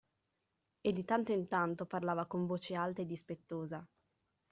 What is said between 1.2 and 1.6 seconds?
in